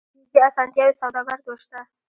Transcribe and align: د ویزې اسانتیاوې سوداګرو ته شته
د 0.03 0.03
ویزې 0.33 0.39
اسانتیاوې 0.49 0.93
سوداګرو 1.01 1.37
ته 1.47 1.53
شته 1.63 1.79